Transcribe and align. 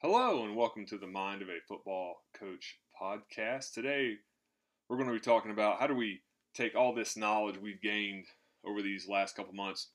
Hello, 0.00 0.44
and 0.44 0.54
welcome 0.54 0.86
to 0.86 0.96
the 0.96 1.08
Mind 1.08 1.42
of 1.42 1.48
a 1.48 1.58
Football 1.66 2.22
Coach 2.32 2.78
podcast. 3.02 3.72
Today, 3.72 4.14
we're 4.88 4.96
going 4.96 5.08
to 5.08 5.12
be 5.12 5.18
talking 5.18 5.50
about 5.50 5.80
how 5.80 5.88
do 5.88 5.94
we 5.96 6.20
take 6.54 6.76
all 6.76 6.94
this 6.94 7.16
knowledge 7.16 7.56
we've 7.58 7.82
gained 7.82 8.26
over 8.64 8.80
these 8.80 9.08
last 9.08 9.34
couple 9.34 9.54
months 9.54 9.88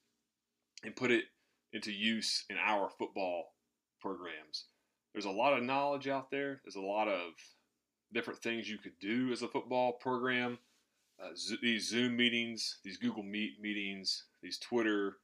and 0.84 0.94
put 0.94 1.10
it 1.10 1.24
into 1.72 1.94
use 1.94 2.44
in 2.50 2.58
our 2.58 2.90
football 3.00 3.54
programs. 4.02 4.66
There's 5.14 5.24
a 5.24 5.32
lot 5.32 5.58
of 5.58 5.64
knowledge 5.64 6.10
out 6.10 6.30
there, 6.30 6.60
there's 6.66 6.76
a 6.76 6.82
lot 6.82 7.08
of 7.08 7.32
different 8.14 8.42
things 8.42 8.70
you 8.70 8.80
could 8.80 9.00
do 9.00 9.32
as 9.32 9.42
a 9.42 9.48
football 9.48 9.94
program. 9.94 10.60
Uh, 11.18 11.30
these 11.62 11.88
Zoom 11.88 12.18
meetings, 12.18 12.80
these 12.84 12.98
Google 12.98 13.24
Meet 13.24 13.62
meetings, 13.62 14.26
these 14.42 14.58
Twitter 14.58 15.20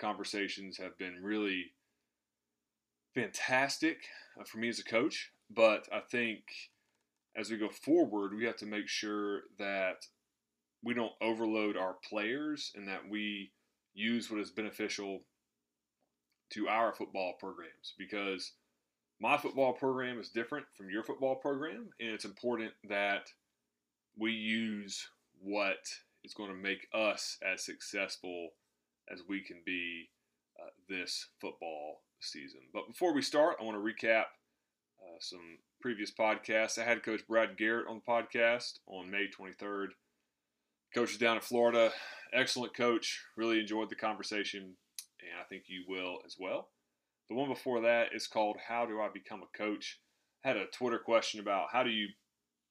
conversations 0.00 0.78
have 0.78 0.98
been 0.98 1.22
really 1.22 1.66
fantastic 3.16 4.02
uh, 4.38 4.44
for 4.44 4.58
me 4.58 4.68
as 4.68 4.78
a 4.78 4.84
coach. 4.84 5.32
But 5.50 5.88
I 5.92 6.00
think 6.00 6.40
as 7.36 7.50
we 7.50 7.56
go 7.56 7.68
forward, 7.68 8.36
we 8.36 8.44
have 8.44 8.56
to 8.58 8.66
make 8.66 8.88
sure 8.88 9.42
that 9.58 10.06
we 10.84 10.94
don't 10.94 11.12
overload 11.20 11.76
our 11.76 11.96
players 12.08 12.72
and 12.76 12.86
that 12.88 13.08
we 13.08 13.52
use 13.94 14.30
what 14.30 14.40
is 14.40 14.50
beneficial 14.50 15.22
to 16.50 16.68
our 16.68 16.94
football 16.94 17.34
programs 17.40 17.94
because 17.98 18.52
my 19.20 19.38
football 19.38 19.72
program 19.72 20.20
is 20.20 20.28
different 20.28 20.66
from 20.76 20.90
your 20.90 21.02
football 21.02 21.36
program, 21.36 21.88
and 21.98 22.10
it's 22.10 22.26
important 22.26 22.72
that 22.88 23.30
we 24.18 24.30
use 24.32 25.08
what 25.40 25.88
is 26.22 26.34
going 26.34 26.50
to 26.50 26.56
make 26.56 26.86
us 26.92 27.38
as 27.42 27.64
successful 27.64 28.50
as 29.10 29.22
we 29.26 29.40
can 29.40 29.62
be 29.64 30.10
uh, 30.60 30.68
this 30.88 31.28
football 31.40 32.02
season. 32.20 32.60
But 32.72 32.88
before 32.88 33.14
we 33.14 33.22
start, 33.22 33.56
I 33.60 33.64
want 33.64 33.76
to 33.76 34.06
recap 34.06 34.24
uh, 35.00 35.18
some 35.20 35.58
previous 35.80 36.10
podcasts. 36.10 36.78
I 36.78 36.84
had 36.84 37.02
Coach 37.02 37.26
Brad 37.28 37.56
Garrett 37.56 37.88
on 37.88 38.00
the 38.04 38.12
podcast 38.12 38.78
on 38.86 39.10
May 39.10 39.28
23rd. 39.28 39.88
Coach 40.94 41.12
is 41.12 41.18
down 41.18 41.36
in 41.36 41.42
Florida. 41.42 41.92
Excellent 42.32 42.74
coach. 42.74 43.22
Really 43.36 43.60
enjoyed 43.60 43.90
the 43.90 43.96
conversation, 43.96 44.62
and 44.62 45.40
I 45.40 45.44
think 45.48 45.64
you 45.66 45.84
will 45.88 46.18
as 46.24 46.36
well. 46.38 46.68
The 47.28 47.34
one 47.34 47.48
before 47.48 47.80
that 47.82 48.08
is 48.14 48.26
called 48.26 48.56
"How 48.68 48.86
Do 48.86 49.00
I 49.00 49.08
Become 49.12 49.42
a 49.42 49.58
Coach?" 49.58 50.00
I 50.44 50.48
had 50.48 50.56
a 50.56 50.66
Twitter 50.66 50.98
question 50.98 51.40
about 51.40 51.68
how 51.72 51.82
do 51.82 51.90
you, 51.90 52.08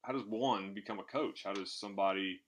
how 0.03 0.13
does 0.13 0.23
one 0.27 0.73
become 0.73 0.99
a 0.99 1.03
coach? 1.03 1.41
How 1.43 1.51
does 1.51 1.73
somebody 1.73 2.39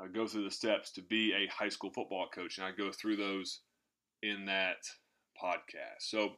uh, 0.00 0.06
go 0.06 0.26
through 0.26 0.44
the 0.44 0.50
steps 0.50 0.90
to 0.92 1.02
be 1.02 1.34
a 1.34 1.50
high 1.52 1.68
school 1.68 1.90
football 1.90 2.26
coach? 2.34 2.56
And 2.56 2.66
I 2.66 2.72
go 2.72 2.90
through 2.90 3.16
those 3.16 3.60
in 4.22 4.46
that 4.46 4.78
podcast. 5.40 6.00
So 6.00 6.32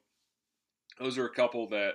those 0.98 1.18
are 1.18 1.26
a 1.26 1.34
couple 1.34 1.68
that 1.70 1.94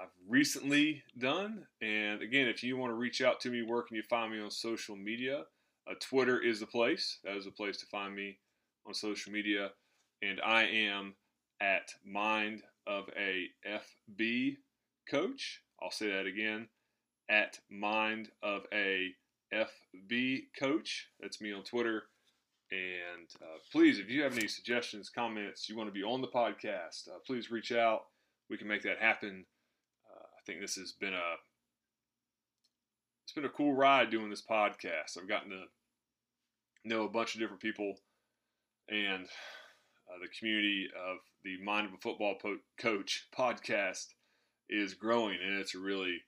I've 0.00 0.08
recently 0.28 1.02
done. 1.18 1.66
And 1.80 2.22
again, 2.22 2.48
if 2.48 2.62
you 2.62 2.76
want 2.76 2.90
to 2.90 2.96
reach 2.96 3.20
out 3.20 3.40
to 3.40 3.50
me, 3.50 3.62
where 3.62 3.82
can 3.82 3.96
you 3.96 4.02
find 4.02 4.32
me 4.32 4.40
on 4.40 4.50
social 4.50 4.96
media? 4.96 5.44
Uh, 5.90 5.94
Twitter 6.00 6.40
is 6.40 6.60
the 6.60 6.66
place. 6.66 7.18
That 7.24 7.36
is 7.36 7.44
the 7.44 7.50
place 7.50 7.78
to 7.78 7.86
find 7.86 8.14
me 8.14 8.38
on 8.86 8.94
social 8.94 9.32
media. 9.32 9.70
And 10.22 10.40
I 10.44 10.64
am 10.64 11.14
at 11.60 11.90
Mind 12.04 12.62
of 12.86 13.04
a 13.18 13.48
FB 13.66 14.56
Coach. 15.10 15.62
I'll 15.82 15.90
say 15.90 16.10
that 16.10 16.26
again 16.26 16.68
at 17.28 17.58
Mind 17.70 18.30
of 18.42 18.62
a 18.72 19.10
FB 19.52 20.44
Coach. 20.58 21.08
That's 21.20 21.40
me 21.40 21.52
on 21.52 21.62
Twitter. 21.62 22.04
And 22.70 23.28
uh, 23.42 23.58
please, 23.72 23.98
if 23.98 24.10
you 24.10 24.22
have 24.22 24.36
any 24.36 24.46
suggestions, 24.46 25.08
comments, 25.08 25.68
you 25.68 25.76
want 25.76 25.88
to 25.88 25.98
be 25.98 26.02
on 26.02 26.20
the 26.20 26.28
podcast, 26.28 27.08
uh, 27.08 27.18
please 27.26 27.50
reach 27.50 27.72
out. 27.72 28.02
We 28.50 28.58
can 28.58 28.68
make 28.68 28.82
that 28.82 28.98
happen. 28.98 29.46
Uh, 30.06 30.20
I 30.20 30.40
think 30.46 30.60
this 30.60 30.74
has 30.74 30.92
been 30.92 31.14
a 31.14 31.34
it's 33.24 33.34
been 33.34 33.44
a 33.44 33.50
cool 33.50 33.74
ride 33.74 34.10
doing 34.10 34.30
this 34.30 34.42
podcast. 34.42 35.18
I've 35.18 35.28
gotten 35.28 35.50
to 35.50 35.64
know 36.84 37.04
a 37.04 37.10
bunch 37.10 37.34
of 37.34 37.40
different 37.40 37.60
people, 37.60 37.94
and 38.88 39.24
uh, 39.24 40.18
the 40.22 40.28
community 40.38 40.88
of 40.96 41.18
the 41.44 41.62
Mind 41.62 41.86
of 41.86 41.92
a 41.92 41.98
Football 41.98 42.36
po- 42.40 42.56
Coach 42.80 43.28
podcast 43.36 44.06
is 44.70 44.94
growing, 44.94 45.38
and 45.44 45.58
it's 45.58 45.74
a 45.74 45.78
really, 45.78 46.18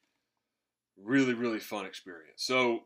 really, 1.03 1.33
really 1.33 1.59
fun 1.59 1.87
experience. 1.87 2.43
So 2.45 2.85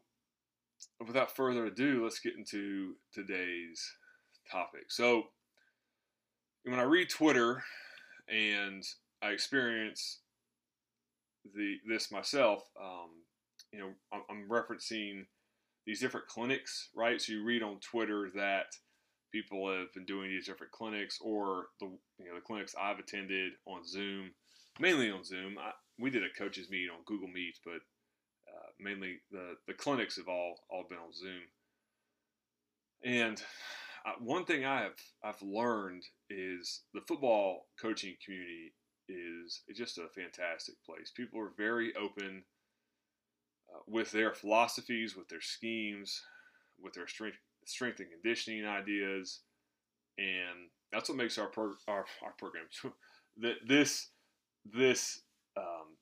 without 1.06 1.34
further 1.34 1.67
ado, 1.67 2.05
let's 2.05 2.21
get 2.21 2.37
into 2.37 2.95
today's 3.12 3.93
topic. 4.50 4.91
So, 4.91 5.25
when 6.65 6.78
I 6.78 6.84
read 6.84 7.11
Twitter 7.11 7.62
and 8.28 8.83
I 9.23 9.31
experience 9.31 10.21
the 11.55 11.77
this 11.87 12.11
myself, 12.11 12.62
um, 12.81 13.11
you 13.73 13.78
know, 13.78 13.91
I'm, 14.12 14.23
I'm 14.31 14.49
referencing 14.49 15.27
these 15.87 16.00
different 16.00 16.27
clinics, 16.28 16.89
right? 16.94 17.21
So 17.21 17.33
you 17.33 17.44
read 17.44 17.62
on 17.62 17.78
Twitter 17.81 18.31
that 18.34 18.77
people 19.33 19.71
have 19.71 19.93
been 19.93 20.05
doing 20.05 20.31
these 20.31 20.47
different 20.47 20.73
clinics, 20.73 21.19
or 21.21 21.67
the 21.81 21.87
you 22.19 22.27
know 22.27 22.34
the 22.34 22.41
clinics 22.41 22.75
I've 22.81 22.99
attended 22.99 23.53
on 23.67 23.87
Zoom, 23.87 24.31
mainly 24.78 25.11
on 25.11 25.25
Zoom. 25.25 25.59
I, 25.59 25.73
we 25.99 26.11
did 26.11 26.23
a 26.25 26.39
coaches 26.39 26.71
meet 26.71 26.89
on 26.91 27.05
Google 27.05 27.28
Meet, 27.28 27.59
but 27.65 27.81
mainly 28.81 29.21
the 29.31 29.57
the 29.67 29.75
clinics 29.75 30.17
have 30.17 30.29
all 30.29 30.61
all 30.71 30.85
been 30.89 30.99
on 30.99 31.12
Zoom. 31.12 31.43
And 33.05 33.43
uh, 34.07 34.15
one 34.19 34.45
thing 34.45 34.65
I 34.65 34.83
have 34.83 34.99
I've 35.23 35.43
learned 35.43 36.05
is 36.31 36.83
the 36.93 37.03
football 37.07 37.67
coaching 37.81 38.17
community 38.25 38.73
is 39.09 39.62
just 39.75 39.99
a 39.99 40.09
fantastic 40.15 40.77
place. 40.85 41.12
People 41.15 41.41
are 41.41 41.53
very 41.57 41.95
open 41.97 42.45
uh, 43.73 43.81
with 43.87 44.11
their 44.12 44.33
philosophies, 44.33 45.17
with 45.17 45.29
their 45.29 45.41
schemes, 45.41 46.23
with 46.81 46.95
their 46.95 47.06
strength 47.06 47.39
strength 47.67 48.01
and 48.01 48.11
conditioning 48.11 48.67
ideas, 48.67 49.41
and 50.19 50.71
that's 50.93 51.09
what 51.09 51.19
makes 51.19 51.39
our 51.39 51.47
pro, 51.47 51.73
our, 51.89 52.05
our 52.23 52.33
program 52.39 52.65
that 53.39 53.56
this 53.67 54.11
this 54.65 55.23
um, 55.56 55.97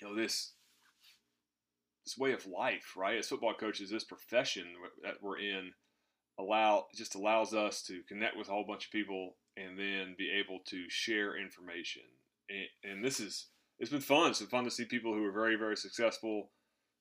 you 0.00 0.08
know 0.08 0.14
this 0.14 0.52
this 2.08 2.18
way 2.18 2.32
of 2.32 2.46
life, 2.46 2.94
right? 2.96 3.18
As 3.18 3.28
football 3.28 3.54
coaches, 3.54 3.90
this 3.90 4.04
profession 4.04 4.64
that 5.02 5.16
we're 5.20 5.38
in 5.38 5.72
allow 6.38 6.86
just 6.94 7.14
allows 7.14 7.52
us 7.52 7.82
to 7.82 8.02
connect 8.08 8.36
with 8.36 8.48
a 8.48 8.50
whole 8.50 8.64
bunch 8.66 8.86
of 8.86 8.92
people 8.92 9.36
and 9.56 9.78
then 9.78 10.14
be 10.16 10.30
able 10.30 10.60
to 10.68 10.84
share 10.88 11.36
information. 11.36 12.02
And, 12.48 12.92
and 12.92 13.04
this 13.04 13.20
is 13.20 13.48
it's 13.78 13.90
been 13.90 14.00
fun. 14.00 14.30
It's 14.30 14.38
been 14.38 14.48
fun 14.48 14.64
to 14.64 14.70
see 14.70 14.86
people 14.86 15.12
who 15.12 15.24
are 15.24 15.32
very 15.32 15.56
very 15.56 15.76
successful 15.76 16.50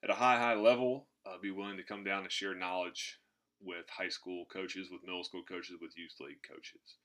at 0.03 0.09
a 0.09 0.15
high 0.15 0.37
high 0.39 0.55
level 0.55 1.07
uh, 1.25 1.37
be 1.41 1.51
willing 1.51 1.77
to 1.77 1.83
come 1.83 2.03
down 2.03 2.23
and 2.23 2.31
share 2.31 2.55
knowledge 2.55 3.19
with 3.61 3.85
high 3.89 4.09
school 4.09 4.45
coaches, 4.51 4.89
with 4.91 5.01
middle 5.05 5.23
school 5.23 5.43
coaches, 5.47 5.77
with 5.81 5.97
youth 5.97 6.15
league 6.19 6.43
coaches. 6.47 6.97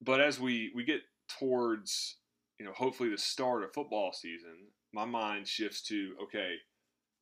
But 0.00 0.20
as 0.20 0.40
we 0.40 0.72
we 0.74 0.84
get 0.84 1.02
towards 1.38 2.16
you 2.58 2.64
know 2.64 2.72
hopefully 2.72 3.10
the 3.10 3.18
start 3.18 3.64
of 3.64 3.74
football 3.74 4.12
season 4.12 4.68
my 4.92 5.04
mind 5.04 5.48
shifts 5.48 5.82
to 5.88 6.14
okay, 6.24 6.56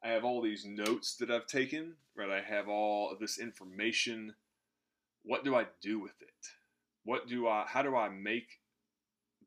I 0.02 0.08
have 0.08 0.24
all 0.24 0.40
these 0.40 0.64
notes 0.64 1.16
that 1.16 1.30
I've 1.30 1.46
taken, 1.46 1.94
right? 2.16 2.30
I 2.30 2.40
have 2.40 2.68
all 2.68 3.16
this 3.18 3.38
information. 3.38 4.34
What 5.22 5.44
do 5.44 5.54
I 5.54 5.66
do 5.82 6.00
with 6.00 6.20
it? 6.20 6.46
What 7.04 7.28
do 7.28 7.48
I? 7.48 7.64
How 7.66 7.82
do 7.82 7.96
I 7.96 8.08
make 8.08 8.60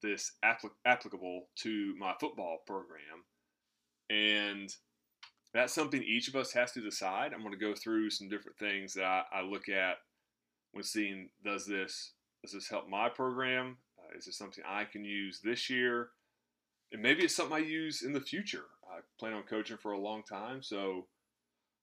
this 0.02 0.34
applic- 0.44 0.72
applicable 0.86 1.48
to 1.58 1.96
my 1.98 2.14
football 2.20 2.60
program? 2.66 3.26
And 4.10 4.74
that's 5.54 5.74
something 5.74 6.04
each 6.04 6.28
of 6.28 6.36
us 6.36 6.52
has 6.54 6.72
to 6.74 6.82
decide. 6.82 7.34
I'm 7.34 7.42
going 7.42 7.54
to 7.54 7.58
go 7.58 7.74
through 7.74 8.10
some 8.10 8.30
different 8.30 8.58
things 8.58 8.94
that 8.94 9.06
I, 9.06 9.24
I 9.34 9.42
look 9.42 9.70
at 9.70 9.98
when 10.72 10.84
seeing 10.84 11.30
does 11.44 11.66
this 11.66 12.14
does 12.44 12.54
this 12.54 12.70
help 12.70 12.90
my 12.90 13.10
program? 13.10 13.78
Uh, 13.98 14.18
is 14.18 14.26
this 14.26 14.38
something 14.38 14.64
I 14.68 14.84
can 14.84 15.06
use 15.06 15.40
this 15.44 15.70
year? 15.70 16.10
And 16.94 17.02
maybe 17.02 17.24
it's 17.24 17.36
something 17.36 17.58
I 17.58 17.60
use 17.60 18.04
in 18.04 18.14
the 18.14 18.22
future. 18.22 18.66
I 18.88 19.00
plan 19.20 19.34
on 19.34 19.44
coaching 19.44 19.78
for 19.78 19.92
a 19.92 20.00
long 20.00 20.22
time, 20.24 20.62
so 20.62 21.08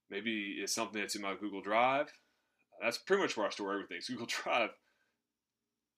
maybe 0.09 0.57
it's 0.59 0.73
something 0.73 0.99
that's 0.99 1.15
in 1.15 1.21
my 1.21 1.35
Google 1.35 1.61
Drive. 1.61 2.07
That's 2.81 2.97
pretty 2.97 3.21
much 3.21 3.35
where 3.35 3.45
I 3.45 3.49
store 3.49 3.73
everything. 3.73 3.97
It's 3.97 4.09
Google 4.09 4.27
Drive, 4.43 4.69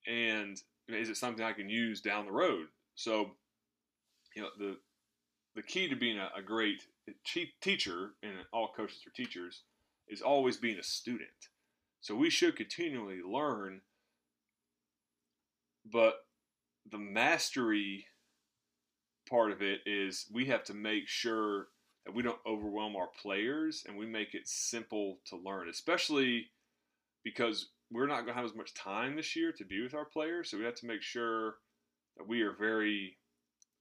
and 0.06 0.60
is 0.88 1.08
it 1.08 1.16
something 1.16 1.44
I 1.44 1.52
can 1.52 1.68
use 1.68 2.00
down 2.00 2.26
the 2.26 2.32
road? 2.32 2.66
So, 2.96 3.30
you 4.34 4.42
know, 4.42 4.48
the 4.58 4.76
the 5.54 5.62
key 5.62 5.88
to 5.88 5.94
being 5.94 6.18
a, 6.18 6.28
a 6.36 6.42
great 6.42 6.82
teacher, 7.60 8.10
and 8.24 8.32
all 8.52 8.72
coaches 8.76 8.98
are 9.06 9.10
teachers, 9.10 9.62
is 10.08 10.20
always 10.20 10.56
being 10.56 10.78
a 10.78 10.82
student. 10.82 11.30
So 12.00 12.16
we 12.16 12.28
should 12.28 12.56
continually 12.56 13.20
learn, 13.24 13.82
but 15.90 16.26
the 16.90 16.98
mastery 16.98 18.06
part 19.28 19.50
of 19.50 19.62
it 19.62 19.80
is 19.86 20.26
we 20.32 20.46
have 20.46 20.64
to 20.64 20.74
make 20.74 21.08
sure 21.08 21.68
that 22.04 22.14
we 22.14 22.22
don't 22.22 22.38
overwhelm 22.46 22.96
our 22.96 23.08
players 23.20 23.84
and 23.86 23.96
we 23.96 24.06
make 24.06 24.34
it 24.34 24.46
simple 24.46 25.18
to 25.26 25.36
learn, 25.36 25.68
especially 25.68 26.46
because 27.22 27.70
we're 27.90 28.06
not 28.06 28.22
going 28.22 28.28
to 28.28 28.34
have 28.34 28.44
as 28.44 28.54
much 28.54 28.74
time 28.74 29.16
this 29.16 29.34
year 29.36 29.52
to 29.52 29.64
be 29.64 29.82
with 29.82 29.94
our 29.94 30.04
players, 30.04 30.50
so 30.50 30.58
we 30.58 30.64
have 30.64 30.74
to 30.74 30.86
make 30.86 31.02
sure 31.02 31.56
that 32.16 32.28
we 32.28 32.42
are 32.42 32.52
very 32.52 33.16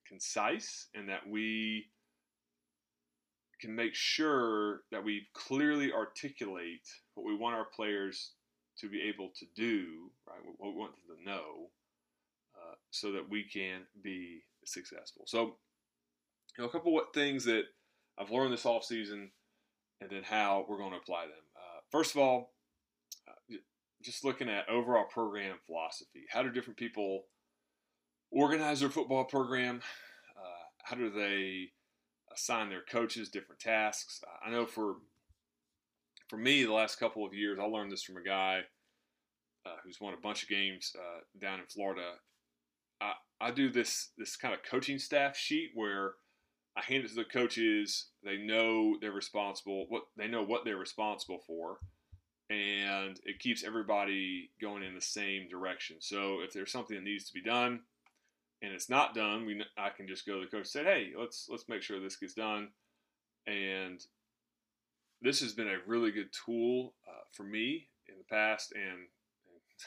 concise 0.07 0.88
and 0.95 1.10
that 1.10 1.28
we 1.28 1.86
can 3.60 3.75
make 3.75 3.96
sure 3.96 4.81
that 4.92 5.04
we 5.04 5.28
clearly 5.34 5.92
articulate 5.92 6.88
what 7.16 7.25
we 7.25 7.36
want 7.36 7.56
our 7.56 7.66
players 7.66 8.31
to 8.78 8.89
be 8.89 9.01
able 9.01 9.30
to 9.38 9.46
do, 9.56 10.12
right? 10.28 10.39
What 10.57 10.74
we 10.74 10.80
want 10.80 10.94
them 11.07 11.18
to 11.18 11.30
know, 11.30 11.69
uh, 12.56 12.75
so 12.92 13.12
that 13.13 13.30
we 13.30 13.44
can 13.44 13.81
be 14.04 14.44
successful. 14.65 15.24
So, 15.25 15.57
you 16.57 16.63
know, 16.63 16.65
a 16.65 16.71
couple 16.71 16.98
of 17.00 17.06
things 17.13 17.45
that 17.45 17.63
I've 18.19 18.31
learned 18.31 18.54
this 18.54 18.65
off 18.65 18.83
season, 18.83 19.31
and 20.01 20.10
then 20.10 20.24
how 20.24 20.65
we're 20.68 20.77
going 20.77 20.92
to 20.92 20.98
apply 20.98 21.24
them. 21.24 21.44
Uh, 21.56 21.80
first 21.92 22.15
of 22.15 22.21
all, 22.21 22.54
uh, 23.27 23.56
just 24.04 24.24
looking 24.24 24.50
at 24.50 24.69
overall 24.69 25.06
program 25.10 25.57
philosophy. 25.65 26.25
How 26.30 26.44
do 26.44 26.51
different 26.51 26.77
people 26.77 27.24
organize 28.31 28.81
their 28.81 28.89
football 28.89 29.24
program? 29.24 29.81
Uh, 30.38 30.63
how 30.83 30.95
do 30.95 31.10
they 31.10 31.69
assign 32.33 32.69
their 32.69 32.83
coaches 32.83 33.30
different 33.30 33.62
tasks? 33.62 34.21
I 34.45 34.51
know 34.51 34.65
for 34.65 34.95
for 36.30 36.38
me, 36.38 36.63
the 36.63 36.74
last 36.74 37.00
couple 37.00 37.25
of 37.25 37.33
years, 37.33 37.60
I 37.60 37.65
learned 37.65 37.92
this 37.92 38.04
from 38.04 38.18
a 38.18 38.24
guy 38.24 38.62
uh, 39.65 39.75
who's 39.83 40.01
won 40.01 40.13
a 40.13 40.21
bunch 40.21 40.44
of 40.44 40.50
games 40.50 40.92
uh, 40.98 41.19
down 41.39 41.60
in 41.60 41.65
Florida. 41.68 42.13
I, 43.48 43.51
do 43.51 43.69
this 43.69 44.10
this 44.18 44.36
kind 44.36 44.54
of 44.54 44.63
coaching 44.63 45.00
staff 45.00 45.38
sheet 45.38 45.72
where 45.74 46.13
I 46.75 46.81
hand 46.81 47.06
it 47.06 47.10
to 47.10 47.16
the 47.16 47.24
coaches. 47.24 48.07
They 48.24 48.38
know 48.38 48.98
they're 49.00 49.12
responsible. 49.12 49.86
What 49.90 50.04
they 50.18 50.28
know 50.28 50.44
what 50.44 50.66
they're 50.66 50.78
responsible 50.78 51.40
for, 51.45 51.78
and 52.50 53.19
it 53.25 53.40
keeps 53.40 53.63
everybody 53.63 54.51
going 54.62 54.84
in 54.84 54.95
the 54.95 55.01
same 55.01 55.48
direction. 55.50 55.98
So 56.00 56.42
if 56.42 56.54
there's 56.54 56.72
something 56.72 56.95
that 56.95 57.04
needs 57.04 57.25
to 57.25 57.34
be 57.34 57.44
done, 57.44 57.81
and 58.62 58.74
it's 58.74 58.90
not 58.90 59.13
done, 59.13 59.46
we 59.46 59.63
I 59.78 59.89
can 59.89 60.07
just 60.07 60.25
go 60.25 60.39
to 60.39 60.46
the 60.46 60.51
coach 60.51 60.60
and 60.62 60.68
say, 60.68 60.84
"Hey, 60.84 61.12
let's 61.18 61.48
let's 61.50 61.69
make 61.69 61.81
sure 61.81 62.00
this 62.00 62.18
gets 62.18 62.34
done." 62.34 62.69
And 63.46 64.00
this 65.22 65.39
has 65.39 65.54
been 65.54 65.68
a 65.68 65.78
really 65.88 66.12
good 66.12 66.30
tool 66.46 66.94
uh, 67.07 67.24
for 67.31 67.44
me 67.44 67.88
in 68.07 68.16
the 68.18 68.24
past, 68.24 68.74
and, 68.74 69.07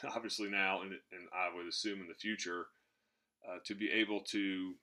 and 0.01 0.11
obviously 0.15 0.49
now, 0.49 0.81
and, 0.81 0.91
and, 0.91 1.27
I 1.33 1.55
would 1.55 1.67
assume 1.67 2.01
in 2.01 2.07
the 2.07 2.15
future, 2.15 2.67
uh, 3.47 3.57
to 3.65 3.75
be 3.75 3.89
able 3.91 4.21
to 4.21 4.73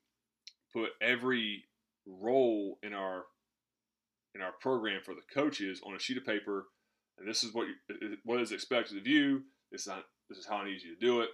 put 0.72 0.90
every 1.00 1.64
role 2.06 2.78
in 2.82 2.92
our 2.92 3.24
in 4.34 4.42
our 4.42 4.52
program 4.60 5.00
for 5.04 5.14
the 5.14 5.22
coaches 5.32 5.80
on 5.86 5.94
a 5.94 5.98
sheet 5.98 6.16
of 6.16 6.26
paper, 6.26 6.66
and 7.18 7.28
this 7.28 7.44
is 7.44 7.54
what 7.54 7.68
you, 7.68 8.16
what 8.24 8.40
is 8.40 8.50
expected 8.50 8.98
of 8.98 9.06
you. 9.06 9.42
This 9.70 9.82
is 9.82 9.86
not, 9.86 10.04
this 10.28 10.38
is 10.38 10.46
how 10.46 10.56
I 10.56 10.64
need 10.64 10.82
you 10.82 10.94
to 10.94 11.00
do 11.00 11.20
it. 11.20 11.28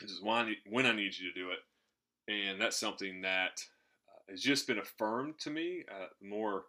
This 0.00 0.10
is 0.10 0.22
why 0.22 0.40
I 0.40 0.46
need, 0.46 0.56
when 0.70 0.86
I 0.86 0.92
need 0.92 1.16
you 1.18 1.30
to 1.30 1.38
do 1.38 1.50
it, 1.50 2.32
and 2.32 2.60
that's 2.60 2.78
something 2.78 3.20
that 3.22 3.60
uh, 4.08 4.32
has 4.32 4.40
just 4.40 4.66
been 4.66 4.78
affirmed 4.78 5.38
to 5.40 5.50
me. 5.50 5.84
Uh, 5.90 6.06
more 6.22 6.64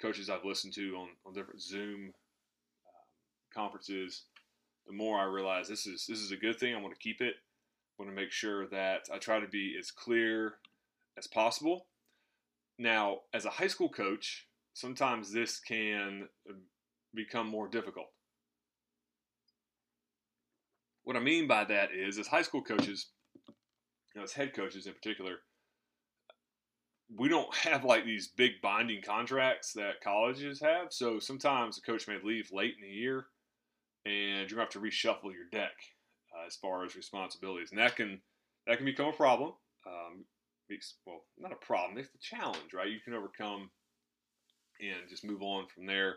coaches 0.00 0.30
I've 0.30 0.44
listened 0.44 0.72
to 0.74 0.96
on, 0.96 1.08
on 1.26 1.34
different 1.34 1.60
Zoom 1.60 2.12
um, 2.86 3.52
conferences, 3.54 4.22
the 4.86 4.92
more 4.92 5.18
I 5.18 5.24
realize 5.24 5.68
this 5.68 5.86
is 5.86 6.06
this 6.08 6.18
is 6.18 6.32
a 6.32 6.36
good 6.36 6.58
thing. 6.58 6.74
I 6.74 6.80
want 6.80 6.94
to 6.94 7.00
keep 7.00 7.20
it. 7.20 7.34
Want 7.98 8.10
to 8.10 8.16
make 8.16 8.32
sure 8.32 8.66
that 8.68 9.02
I 9.12 9.18
try 9.18 9.38
to 9.38 9.46
be 9.46 9.76
as 9.78 9.90
clear 9.90 10.54
as 11.16 11.26
possible 11.26 11.86
now, 12.78 13.20
as 13.32 13.44
a 13.44 13.50
high 13.50 13.66
school 13.66 13.88
coach, 13.88 14.48
sometimes 14.74 15.32
this 15.32 15.60
can 15.60 16.28
uh, 16.48 16.54
become 17.14 17.46
more 17.46 17.68
difficult. 17.68 18.06
What 21.04 21.16
I 21.16 21.20
mean 21.20 21.46
by 21.46 21.64
that 21.64 21.90
is, 21.92 22.18
as 22.18 22.26
high 22.26 22.42
school 22.42 22.62
coaches, 22.62 23.10
you 23.46 23.52
know, 24.16 24.22
as 24.22 24.32
head 24.32 24.54
coaches 24.54 24.86
in 24.86 24.94
particular, 24.94 25.38
we 27.14 27.28
don't 27.28 27.54
have 27.56 27.84
like 27.84 28.04
these 28.04 28.28
big 28.28 28.52
binding 28.62 29.02
contracts 29.02 29.72
that 29.74 30.00
colleges 30.02 30.60
have. 30.60 30.88
So 30.90 31.18
sometimes 31.18 31.78
a 31.78 31.82
coach 31.82 32.08
may 32.08 32.18
leave 32.22 32.50
late 32.52 32.74
in 32.80 32.88
the 32.88 32.94
year, 32.94 33.26
and 34.06 34.50
you're 34.50 34.56
gonna 34.56 34.62
have 34.62 34.70
to 34.70 34.80
reshuffle 34.80 35.32
your 35.32 35.48
deck 35.52 35.72
uh, 36.34 36.46
as 36.46 36.56
far 36.56 36.84
as 36.84 36.96
responsibilities, 36.96 37.70
and 37.70 37.80
that 37.80 37.96
can 37.96 38.20
that 38.66 38.76
can 38.76 38.86
become 38.86 39.08
a 39.08 39.12
problem. 39.12 39.52
Um, 39.86 40.24
well, 41.06 41.24
not 41.38 41.52
a 41.52 41.56
problem. 41.56 41.98
It's 41.98 42.08
a 42.14 42.36
challenge, 42.36 42.72
right? 42.72 42.88
You 42.88 43.00
can 43.04 43.14
overcome 43.14 43.70
and 44.80 45.08
just 45.08 45.24
move 45.24 45.42
on 45.42 45.66
from 45.68 45.86
there. 45.86 46.16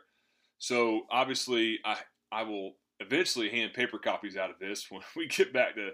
So 0.59 1.01
obviously, 1.11 1.79
I 1.85 1.97
I 2.31 2.43
will 2.43 2.73
eventually 2.99 3.49
hand 3.49 3.73
paper 3.73 3.97
copies 3.97 4.37
out 4.37 4.49
of 4.49 4.59
this 4.59 4.87
when 4.89 5.01
we 5.15 5.27
get 5.27 5.53
back 5.53 5.75
to 5.75 5.91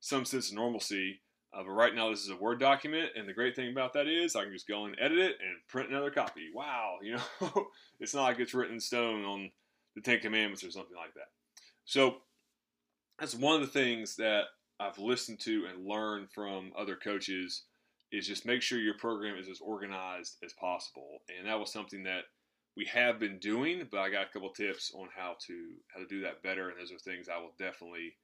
some 0.00 0.24
sense 0.24 0.50
of 0.50 0.56
normalcy. 0.56 1.20
Uh, 1.54 1.62
but 1.62 1.70
right 1.70 1.94
now, 1.94 2.10
this 2.10 2.22
is 2.22 2.30
a 2.30 2.36
Word 2.36 2.60
document, 2.60 3.12
and 3.16 3.26
the 3.26 3.32
great 3.32 3.56
thing 3.56 3.70
about 3.70 3.92
that 3.94 4.08
is 4.08 4.36
I 4.36 4.42
can 4.42 4.52
just 4.52 4.68
go 4.68 4.84
and 4.84 4.96
edit 5.00 5.18
it 5.18 5.36
and 5.40 5.56
print 5.68 5.88
another 5.88 6.10
copy. 6.10 6.48
Wow, 6.52 6.96
you 7.02 7.16
know, 7.16 7.66
it's 8.00 8.14
not 8.14 8.24
like 8.24 8.38
it's 8.38 8.54
written 8.54 8.74
in 8.74 8.80
stone 8.80 9.24
on 9.24 9.50
the 9.94 10.02
Ten 10.02 10.20
Commandments 10.20 10.64
or 10.64 10.70
something 10.70 10.96
like 10.96 11.14
that. 11.14 11.28
So 11.84 12.16
that's 13.18 13.34
one 13.34 13.54
of 13.54 13.60
the 13.60 13.66
things 13.66 14.16
that 14.16 14.44
I've 14.78 14.98
listened 14.98 15.40
to 15.40 15.66
and 15.66 15.86
learned 15.86 16.30
from 16.30 16.72
other 16.78 16.96
coaches 16.96 17.64
is 18.12 18.26
just 18.26 18.46
make 18.46 18.62
sure 18.62 18.78
your 18.78 18.98
program 18.98 19.36
is 19.36 19.48
as 19.48 19.60
organized 19.60 20.36
as 20.44 20.52
possible. 20.52 21.18
And 21.36 21.48
that 21.48 21.58
was 21.58 21.72
something 21.72 22.04
that 22.04 22.24
we 22.76 22.84
have 22.86 23.18
been 23.18 23.38
doing, 23.38 23.88
but 23.90 24.00
I 24.00 24.10
got 24.10 24.26
a 24.26 24.32
couple 24.32 24.50
tips 24.50 24.92
on 24.94 25.08
how 25.16 25.36
to 25.46 25.54
how 25.94 26.00
to 26.00 26.06
do 26.06 26.20
that 26.22 26.42
better, 26.42 26.68
and 26.68 26.78
those 26.78 26.92
are 26.92 26.98
things 26.98 27.28
I 27.28 27.38
will 27.38 27.54
definitely 27.58 28.16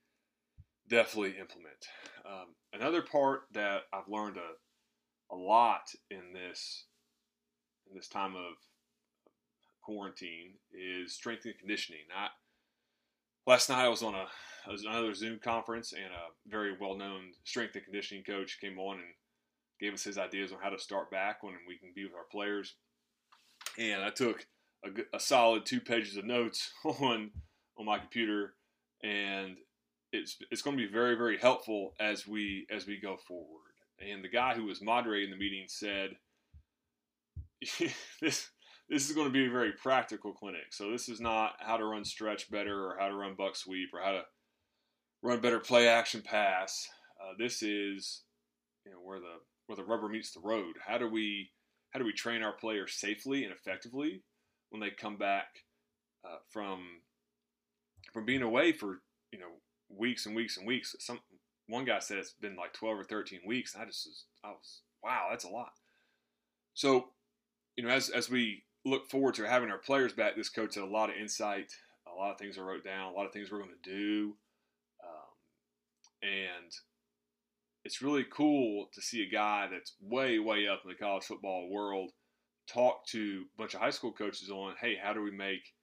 definitely 0.89 1.39
implement. 1.41 1.87
Um, 2.27 2.49
another 2.75 3.01
part 3.01 3.43
that 3.53 3.83
I've 3.93 4.09
learned 4.09 4.37
a 4.37 5.35
a 5.35 5.37
lot 5.37 5.91
in 6.11 6.35
this 6.35 6.85
in 7.89 7.97
this 7.97 8.09
time 8.09 8.37
of 8.37 8.55
quarantine 9.83 10.53
is 10.73 11.15
strength 11.15 11.47
and 11.47 11.59
conditioning. 11.59 12.03
I, 12.15 12.29
last 13.47 13.69
night 13.69 13.85
I 13.85 13.89
was 13.89 14.03
on 14.03 14.15
a 14.15 14.27
was 14.71 14.85
another 14.85 15.13
Zoom 15.15 15.39
conference, 15.39 15.93
and 15.93 16.05
a 16.05 16.51
very 16.51 16.77
well 16.81 16.97
known 16.97 17.33
strength 17.45 17.75
and 17.75 17.85
conditioning 17.85 18.25
coach 18.25 18.59
came 18.61 18.79
on 18.79 18.97
and 18.97 19.15
gave 19.81 19.93
us 19.93 20.05
his 20.05 20.19
ideas 20.19 20.53
on 20.53 20.59
how 20.63 20.71
to 20.71 20.79
start 20.79 21.11
back 21.11 21.43
when 21.43 21.55
we 21.67 21.79
can 21.79 21.93
be 21.95 22.05
with 22.05 22.15
our 22.15 22.27
players. 22.31 22.77
And 23.79 24.03
I 24.03 24.11
took 24.11 24.47
a, 24.85 25.17
a 25.17 25.21
solid 25.21 25.67
two 25.67 25.81
pages 25.81 26.17
of 26.17 26.25
notes 26.25 26.73
on 26.85 27.31
on 27.79 27.87
my 27.87 27.99
computer, 27.99 28.55
and 29.03 29.57
it's 30.13 30.37
it's 30.51 30.63
going 30.63 30.77
to 30.77 30.87
be 30.87 30.93
very 30.93 31.17
very 31.17 31.39
helpful 31.39 31.95
as 32.01 32.27
we 32.27 32.67
as 32.71 32.87
we 32.87 33.01
go 33.01 33.17
forward. 33.17 33.61
And 34.01 34.25
the 34.25 34.29
guy 34.29 34.55
who 34.55 34.65
was 34.65 34.83
moderating 34.83 35.31
the 35.31 35.37
meeting 35.37 35.67
said, 35.69 36.11
"This 38.21 38.51
this 38.89 39.09
is 39.09 39.15
going 39.15 39.27
to 39.27 39.33
be 39.33 39.47
a 39.47 39.51
very 39.51 39.73
practical 39.73 40.33
clinic. 40.33 40.67
So 40.71 40.91
this 40.91 41.09
is 41.09 41.21
not 41.21 41.55
how 41.61 41.77
to 41.77 41.85
run 41.85 42.05
stretch 42.05 42.51
better 42.51 42.87
or 42.87 42.97
how 42.99 43.09
to 43.09 43.15
run 43.15 43.35
buck 43.37 43.57
sweep 43.57 43.91
or 43.95 44.01
how 44.01 44.13
to 44.13 44.23
run 45.23 45.41
better 45.41 45.61
play 45.61 45.89
action 45.89 46.23
pass. 46.23 46.89
Uh, 47.21 47.35
this 47.39 47.63
is 47.63 48.23
you 48.85 48.93
know 48.93 48.99
where 49.03 49.21
the 49.21 49.39
where 49.67 49.77
the 49.77 49.85
rubber 49.85 50.09
meets 50.09 50.33
the 50.33 50.41
road. 50.41 50.75
How 50.85 50.99
do 50.99 51.09
we 51.09 51.51
how 51.91 51.99
do 51.99 52.05
we 52.05 52.13
train 52.13 52.43
our 52.43 52.53
players 52.53 52.95
safely 52.95 53.45
and 53.45 53.53
effectively 53.53 54.23
when 54.71 54.81
they 54.81 54.91
come 54.91 55.17
back 55.17 55.47
uh, 56.25 56.39
from 56.51 56.83
from 58.13 58.25
being 58.25 58.43
away 58.43 58.73
for 58.73 59.01
you 59.31 59.39
know 59.39 59.51
weeks 59.89 60.27
and 60.27 60.35
weeks 60.35 60.57
and 60.57 60.67
weeks? 60.67 60.97
Some 60.99 61.21
one 61.69 61.85
guy 61.85 62.01
said 62.01 62.19
it's 62.19 62.33
been 62.33 62.57
like 62.57 62.73
twelve 62.73 62.99
or 62.99 63.05
thirteen 63.05 63.41
weeks. 63.47 63.77
I 63.77 63.85
just 63.85 64.07
was 64.07 64.25
I 64.45 64.49
was 64.49 64.81
wow, 65.03 65.29
that's 65.31 65.45
a 65.45 65.51
lot. 65.51 65.73
So 66.75 67.11
you 67.77 67.85
know 67.85 67.91
as 67.91 68.09
as 68.09 68.29
we 68.29 68.65
look 68.85 69.09
forward 69.09 69.35
to 69.35 69.49
having 69.49 69.71
our 69.71 69.79
players 69.79 70.13
back, 70.13 70.37
this 70.37 70.49
coach 70.49 70.75
had 70.75 70.85
a 70.85 70.87
lot 70.87 71.11
of 71.11 71.17
insight, 71.17 71.73
a 72.07 72.19
lot 72.19 72.33
of 72.33 72.39
things 72.39 72.59
I 72.59 72.63
wrote 72.63 72.85
down, 72.85 73.13
a 73.13 73.17
lot 73.17 73.27
of 73.27 73.33
things 73.33 73.51
we're 73.51 73.59
going 73.59 73.71
to 73.83 73.91
do, 73.91 74.35
um, 75.05 76.29
and 76.29 76.73
it's 77.85 78.03
really 78.03 78.25
cool 78.31 78.89
to 78.93 79.03
see 79.03 79.23
a 79.23 79.31
guy 79.31 79.69
that's 79.71 79.95
way, 80.01 80.39
way 80.39 80.69
up 80.69 80.83
in 80.85 80.91
the 80.91 80.97
college 80.97 81.25
football 81.25 81.69
world 81.71 82.11
talk 82.69 83.05
to 83.07 83.45
a 83.55 83.59
bunch 83.59 83.75
of 83.75 83.81
high 83.81 83.91
school 83.91 84.13
coaches 84.13 84.51
on, 84.51 84.75
hey, 84.81 84.97
how 85.03 85.13
do 85.13 85.23
we 85.23 85.31
make 85.31 85.75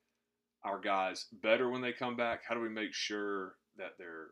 our 0.64 0.80
guys 0.80 1.26
better 1.42 1.70
when 1.70 1.82
they 1.82 1.92
come 1.92 2.16
back? 2.16 2.42
How 2.48 2.56
do 2.56 2.62
we 2.62 2.70
make 2.70 2.94
sure 2.94 3.56
that 3.78 3.94
they're 3.98 4.28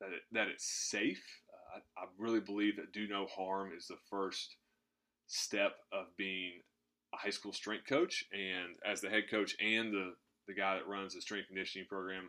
that 0.00 0.08
it, 0.08 0.22
that 0.32 0.48
it's 0.48 0.66
safe? 0.66 1.22
Uh, 1.52 1.78
I, 1.78 2.04
I 2.04 2.06
really 2.18 2.40
believe 2.40 2.76
that 2.76 2.92
do 2.92 3.06
no 3.06 3.26
harm 3.26 3.72
is 3.76 3.86
the 3.86 3.98
first 4.10 4.56
step 5.26 5.76
of 5.92 6.06
being 6.16 6.60
a 7.14 7.16
high 7.16 7.30
school 7.30 7.52
strength 7.52 7.86
coach, 7.86 8.24
and 8.32 8.76
as 8.84 9.00
the 9.00 9.10
head 9.10 9.24
coach 9.30 9.56
and 9.60 9.92
the 9.92 10.14
the 10.46 10.54
guy 10.54 10.74
that 10.74 10.86
runs 10.86 11.14
the 11.14 11.22
strength 11.22 11.46
conditioning 11.46 11.86
program, 11.88 12.28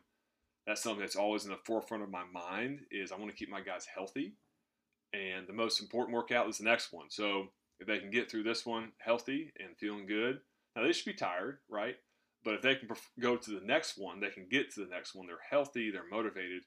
that's 0.65 0.81
something 0.81 1.01
that's 1.01 1.17
always 1.17 1.43
in 1.43 1.51
the 1.51 1.57
forefront 1.65 2.03
of 2.03 2.09
my 2.09 2.23
mind. 2.31 2.81
Is 2.91 3.11
I 3.11 3.17
want 3.17 3.29
to 3.29 3.37
keep 3.37 3.49
my 3.49 3.61
guys 3.61 3.85
healthy 3.93 4.35
and 5.15 5.47
the 5.47 5.53
most 5.53 5.81
important 5.81 6.15
workout 6.15 6.49
is 6.49 6.57
the 6.57 6.63
next 6.63 6.91
one. 6.91 7.09
So 7.09 7.47
if 7.79 7.87
they 7.87 7.99
can 7.99 8.09
get 8.09 8.29
through 8.29 8.43
this 8.43 8.65
one 8.65 8.91
healthy 8.97 9.51
and 9.59 9.77
feeling 9.77 10.05
good, 10.05 10.39
now 10.75 10.83
they 10.83 10.91
should 10.91 11.05
be 11.05 11.13
tired, 11.13 11.59
right? 11.69 11.95
But 12.43 12.55
if 12.55 12.61
they 12.61 12.75
can 12.75 12.89
go 13.19 13.37
to 13.37 13.51
the 13.51 13.65
next 13.65 13.97
one, 13.97 14.19
they 14.19 14.29
can 14.29 14.47
get 14.49 14.71
to 14.73 14.81
the 14.81 14.89
next 14.89 15.15
one. 15.15 15.27
They're 15.27 15.37
healthy, 15.49 15.89
they're 15.91 16.07
motivated. 16.09 16.63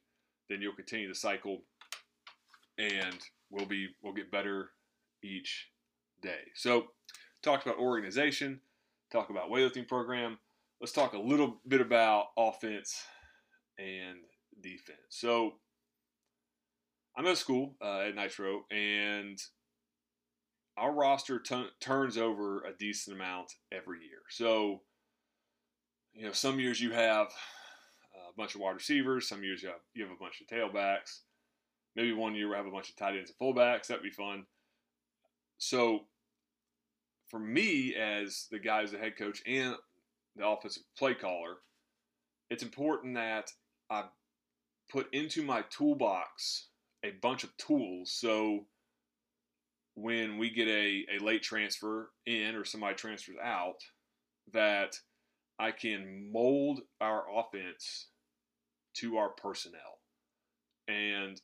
Then 0.48 0.62
you'll 0.62 0.74
continue 0.74 1.08
the 1.08 1.14
cycle, 1.14 1.62
and 2.78 3.18
we'll 3.50 3.66
be 3.66 3.88
we'll 4.02 4.14
get 4.14 4.30
better 4.30 4.70
each 5.22 5.68
day. 6.22 6.40
So, 6.54 6.86
talk 7.42 7.64
about 7.64 7.78
organization, 7.78 8.60
talk 9.10 9.30
about 9.30 9.50
weightlifting 9.50 9.86
program. 9.86 10.38
Let's 10.80 10.92
talk 10.92 11.12
a 11.12 11.18
little 11.18 11.60
bit 11.66 11.80
about 11.80 12.26
offense 12.36 13.02
and 13.78 14.18
defense. 14.60 14.98
So, 15.08 15.54
I'm 17.16 17.26
at 17.26 17.36
school 17.36 17.74
uh, 17.82 18.00
at 18.00 18.14
Nitro, 18.14 18.64
and 18.70 19.38
our 20.76 20.92
roster 20.92 21.40
t- 21.40 21.66
turns 21.80 22.16
over 22.16 22.62
a 22.62 22.72
decent 22.78 23.16
amount 23.16 23.54
every 23.72 23.98
year. 24.00 24.20
So, 24.30 24.82
you 26.12 26.24
know, 26.24 26.32
some 26.32 26.60
years 26.60 26.80
you 26.80 26.92
have 26.92 27.26
a 27.26 28.32
bunch 28.36 28.54
of 28.54 28.60
wide 28.60 28.76
receivers, 28.76 29.28
some 29.28 29.42
years 29.42 29.62
you 29.62 29.68
have, 29.68 29.80
you 29.94 30.04
have 30.04 30.12
a 30.12 30.22
bunch 30.22 30.40
of 30.40 30.46
tailbacks. 30.46 31.20
Maybe 31.96 32.12
one 32.12 32.36
year 32.36 32.48
we 32.48 32.54
have 32.54 32.66
a 32.66 32.70
bunch 32.70 32.90
of 32.90 32.96
tight 32.96 33.16
ends 33.16 33.32
and 33.32 33.38
fullbacks. 33.38 33.88
That'd 33.88 34.04
be 34.04 34.10
fun. 34.10 34.46
So, 35.58 36.04
for 37.28 37.38
me, 37.38 37.94
as 37.94 38.46
the 38.50 38.58
guy 38.58 38.82
as 38.82 38.92
the 38.92 38.98
head 38.98 39.16
coach 39.18 39.42
and 39.46 39.74
the 40.36 40.46
offensive 40.46 40.82
play 40.96 41.14
caller, 41.14 41.56
it's 42.50 42.62
important 42.62 43.14
that 43.14 43.50
I 43.90 44.04
put 44.90 45.12
into 45.12 45.42
my 45.42 45.62
toolbox 45.70 46.68
a 47.04 47.10
bunch 47.22 47.44
of 47.44 47.56
tools. 47.56 48.12
So 48.12 48.66
when 49.94 50.38
we 50.38 50.50
get 50.50 50.68
a, 50.68 51.04
a 51.16 51.24
late 51.24 51.42
transfer 51.42 52.10
in 52.26 52.54
or 52.54 52.64
somebody 52.64 52.94
transfers 52.94 53.36
out, 53.42 53.80
that 54.52 54.96
I 55.58 55.72
can 55.72 56.30
mold 56.32 56.80
our 57.00 57.24
offense 57.36 58.08
to 58.94 59.16
our 59.18 59.30
personnel. 59.30 59.98
And 60.86 61.40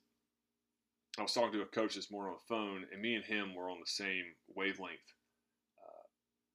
I 1.18 1.22
was 1.22 1.32
talking 1.32 1.52
to 1.52 1.62
a 1.62 1.66
coach 1.66 1.94
this 1.94 2.10
morning 2.10 2.32
on 2.32 2.38
the 2.38 2.54
phone, 2.54 2.86
and 2.92 3.02
me 3.02 3.14
and 3.14 3.24
him 3.24 3.54
were 3.54 3.70
on 3.70 3.78
the 3.78 3.90
same 3.90 4.24
wavelength 4.56 4.98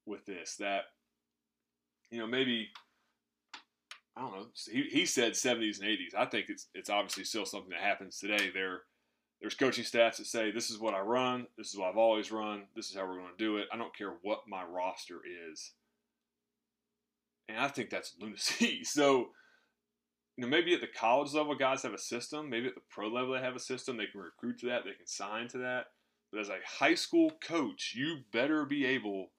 with 0.10 0.26
this. 0.26 0.56
That, 0.58 0.82
you 2.12 2.20
know, 2.20 2.28
maybe 2.28 2.70
I 4.20 4.22
don't 4.22 4.32
know. 4.34 4.46
He, 4.70 4.84
he 4.84 5.06
said 5.06 5.32
70s 5.34 5.80
and 5.80 5.88
80s. 5.88 6.14
I 6.18 6.26
think 6.26 6.48
it's 6.50 6.68
it's 6.74 6.90
obviously 6.90 7.24
still 7.24 7.46
something 7.46 7.70
that 7.70 7.80
happens 7.80 8.20
today. 8.20 8.50
There, 8.54 8.82
there's 9.40 9.56
coaching 9.56 9.86
staffs 9.86 10.18
that 10.18 10.26
say 10.26 10.52
this 10.52 10.70
is 10.70 10.80
what 10.80 10.94
I 10.94 11.00
run, 11.00 11.48
this 11.58 11.70
is 11.70 11.78
what 11.78 11.90
I've 11.90 11.98
always 11.98 12.32
run, 12.32 12.64
this 12.76 12.90
is 12.90 12.98
how 12.98 13.08
we're 13.08 13.20
going 13.20 13.32
to 13.38 13.44
do 13.44 13.58
it. 13.58 13.68
I 13.72 13.78
don't 13.78 13.96
care 13.96 14.16
what 14.22 14.42
my 14.46 14.64
roster 14.66 15.20
is, 15.50 15.72
and 17.48 17.58
I 17.58 17.70
think 17.70 17.90
that's 17.90 18.16
lunacy. 18.20 18.82
So, 18.86 19.30
you 20.36 20.44
know, 20.44 20.48
maybe 20.48 20.74
at 20.74 20.82
the 20.82 20.88
college 20.88 21.34
level, 21.34 21.56
guys 21.56 21.84
have 21.84 21.94
a 21.94 21.98
system. 21.98 22.50
Maybe 22.50 22.68
at 22.68 22.76
the 22.76 22.82
pro 22.90 23.08
level, 23.08 23.34
they 23.34 23.42
have 23.42 23.56
a 23.56 23.60
system. 23.60 23.96
They 23.96 24.08
can 24.08 24.22
recruit 24.22 24.60
to 24.60 24.68
that. 24.68 24.84
They 24.84 24.92
can 24.92 25.08
sign 25.08 25.48
to 25.50 25.60
that. 25.60 25.88
But 26.32 26.42
as 26.42 26.50
a 26.50 26.58
high 26.66 26.96
school 26.96 27.32
coach, 27.42 27.94
you 27.96 28.20
better 28.32 28.66
be 28.66 28.86
able 28.86 29.32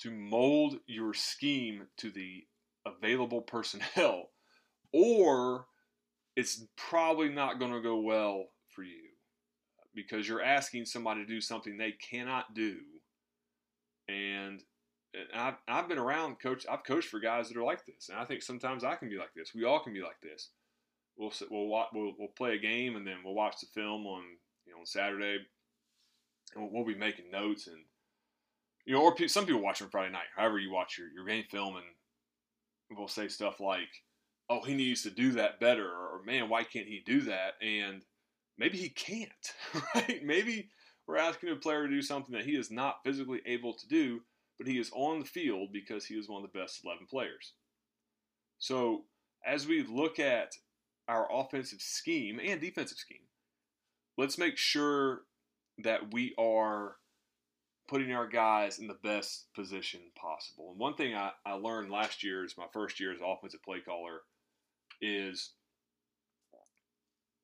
to 0.00 0.10
mold 0.10 0.78
your 0.86 1.14
scheme 1.14 1.86
to 1.98 2.10
the 2.10 2.44
available 2.86 3.42
personnel, 3.42 4.30
or 4.92 5.66
it's 6.36 6.64
probably 6.76 7.28
not 7.28 7.58
going 7.58 7.72
to 7.72 7.80
go 7.80 7.98
well 8.00 8.46
for 8.74 8.82
you 8.82 9.10
because 9.94 10.28
you're 10.28 10.42
asking 10.42 10.84
somebody 10.84 11.20
to 11.20 11.26
do 11.26 11.40
something 11.40 11.76
they 11.76 11.92
cannot 11.92 12.54
do. 12.54 12.76
And 14.08 14.60
I've, 15.34 15.54
I've 15.68 15.88
been 15.88 15.98
around 15.98 16.40
coach. 16.40 16.66
I've 16.70 16.84
coached 16.84 17.08
for 17.08 17.20
guys 17.20 17.48
that 17.48 17.56
are 17.56 17.64
like 17.64 17.86
this, 17.86 18.08
and 18.08 18.18
I 18.18 18.24
think 18.24 18.42
sometimes 18.42 18.84
I 18.84 18.96
can 18.96 19.08
be 19.08 19.16
like 19.16 19.32
this. 19.34 19.52
We 19.54 19.64
all 19.64 19.80
can 19.80 19.94
be 19.94 20.02
like 20.02 20.20
this. 20.22 20.50
We'll 21.16 21.32
we'll 21.50 21.68
we'll, 21.92 22.12
we'll 22.18 22.28
play 22.36 22.54
a 22.54 22.58
game, 22.58 22.96
and 22.96 23.06
then 23.06 23.18
we'll 23.24 23.34
watch 23.34 23.60
the 23.60 23.66
film 23.72 24.06
on 24.06 24.22
you 24.66 24.72
know 24.72 24.80
on 24.80 24.86
Saturday, 24.86 25.38
and 26.54 26.64
we'll, 26.64 26.70
we'll 26.72 26.94
be 26.94 26.98
making 26.98 27.30
notes, 27.30 27.68
and 27.68 27.84
you 28.84 28.94
know, 28.94 29.02
or 29.02 29.28
some 29.28 29.46
people 29.46 29.62
watch 29.62 29.82
on 29.82 29.88
Friday 29.90 30.12
night. 30.12 30.28
However, 30.36 30.58
you 30.58 30.70
watch 30.70 30.98
your 30.98 31.08
your 31.08 31.24
game 31.24 31.44
film, 31.50 31.76
and 31.76 32.98
will 32.98 33.08
say 33.08 33.28
stuff 33.28 33.60
like, 33.60 34.02
"Oh, 34.48 34.62
he 34.62 34.74
needs 34.74 35.02
to 35.02 35.10
do 35.10 35.32
that 35.32 35.60
better," 35.60 35.88
or 35.88 36.22
"Man, 36.24 36.48
why 36.48 36.64
can't 36.64 36.86
he 36.86 37.02
do 37.04 37.22
that?" 37.22 37.54
And 37.62 38.04
maybe 38.58 38.78
he 38.78 38.88
can't, 38.90 39.54
right? 39.94 40.22
Maybe 40.22 40.70
we're 41.06 41.16
asking 41.16 41.50
a 41.50 41.56
player 41.56 41.86
to 41.86 41.92
do 41.92 42.02
something 42.02 42.34
that 42.34 42.44
he 42.46 42.56
is 42.56 42.70
not 42.70 43.02
physically 43.04 43.40
able 43.46 43.74
to 43.74 43.88
do, 43.88 44.20
but 44.58 44.66
he 44.66 44.78
is 44.78 44.90
on 44.94 45.20
the 45.20 45.26
field 45.26 45.70
because 45.72 46.06
he 46.06 46.14
is 46.14 46.28
one 46.28 46.44
of 46.44 46.50
the 46.50 46.58
best 46.58 46.80
11 46.84 47.06
players. 47.06 47.54
So, 48.58 49.04
as 49.46 49.66
we 49.66 49.82
look 49.82 50.18
at 50.18 50.52
our 51.08 51.28
offensive 51.30 51.80
scheme 51.80 52.40
and 52.42 52.60
defensive 52.60 52.98
scheme, 52.98 53.26
let's 54.16 54.38
make 54.38 54.56
sure 54.56 55.22
that 55.78 56.12
we 56.12 56.34
are 56.38 56.96
putting 57.88 58.12
our 58.12 58.26
guys 58.26 58.78
in 58.78 58.86
the 58.86 58.98
best 59.02 59.46
position 59.54 60.00
possible. 60.16 60.70
And 60.70 60.78
one 60.78 60.94
thing 60.94 61.14
I, 61.14 61.32
I 61.44 61.52
learned 61.52 61.90
last 61.90 62.24
year 62.24 62.44
is 62.44 62.56
my 62.56 62.66
first 62.72 62.98
year 62.98 63.12
as 63.12 63.20
offensive 63.24 63.62
play 63.62 63.80
caller 63.80 64.20
is 65.00 65.52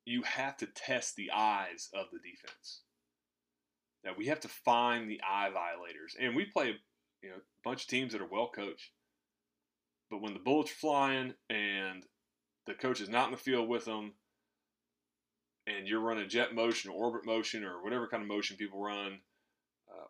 you 0.05 0.23
have 0.23 0.57
to 0.59 0.67
test 0.67 1.17
the 1.17 1.31
eyes 1.35 1.89
of 1.95 2.07
the 2.13 2.19
defense. 2.19 2.81
Now 4.05 4.13
we 4.17 4.27
have 4.27 4.41
to 4.41 4.49
find 4.49 5.11
the 5.11 5.21
eye 5.29 5.51
violators, 5.51 6.17
and 6.19 6.35
we 6.35 6.47
play 6.47 6.75
you 7.23 7.31
know 7.31 7.37
a 7.37 7.69
bunch 7.69 7.83
of 7.83 7.89
teams 7.89 8.13
that 8.13 8.23
are 8.23 8.29
well 8.31 8.49
coached. 8.49 8.91
But 10.11 10.23
when 10.23 10.33
the 10.33 10.41
bullets 10.41 10.73
are 10.73 10.75
flying 10.75 11.35
and 11.49 12.05
the 12.67 12.75
coach 12.75 13.01
is 13.01 13.09
not 13.09 13.27
in 13.27 13.33
the 13.33 13.37
field 13.37 13.69
with 13.69 13.85
them, 13.85 14.15
and 15.67 15.87
you're 15.87 16.01
running 16.01 16.29
jet 16.29 16.55
motion 16.55 16.91
or 16.91 16.95
orbit 16.95 17.27
motion 17.27 17.63
or 17.63 17.83
whatever 17.83 18.09
kind 18.09 18.23
of 18.23 18.29
motion 18.29 18.57
people 18.57 18.81
run, 18.81 19.21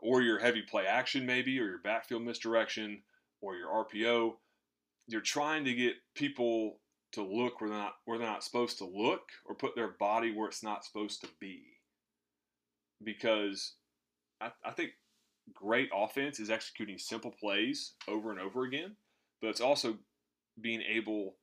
or 0.02 0.22
your 0.22 0.38
heavy 0.38 0.62
play 0.62 0.86
action, 0.86 1.26
maybe, 1.26 1.58
or 1.58 1.64
your 1.64 1.78
backfield 1.78 2.22
misdirection, 2.22 3.02
or 3.40 3.56
your 3.56 3.68
RPO. 3.68 4.34
You're 5.06 5.20
trying 5.20 5.64
to 5.64 5.74
get 5.74 5.94
people 6.14 6.78
to 7.12 7.22
look 7.22 7.60
where 7.60 7.70
they're 7.70 7.78
not 7.78 7.94
where 8.04 8.18
they're 8.18 8.26
not 8.26 8.44
supposed 8.44 8.78
to 8.78 8.84
look, 8.84 9.22
or 9.46 9.54
put 9.54 9.74
their 9.74 9.94
body 9.98 10.32
where 10.32 10.48
it's 10.48 10.62
not 10.62 10.84
supposed 10.84 11.20
to 11.22 11.28
be. 11.40 11.62
Because 13.02 13.74
I, 14.40 14.50
I 14.64 14.70
think 14.70 14.90
great 15.54 15.90
offense 15.94 16.38
is 16.38 16.50
executing 16.50 16.98
simple 16.98 17.32
plays 17.32 17.94
over 18.08 18.30
and 18.30 18.40
over 18.40 18.64
again, 18.64 18.96
but 19.40 19.48
it's 19.48 19.60
also 19.60 19.98
being 20.60 20.82
able 20.82 21.36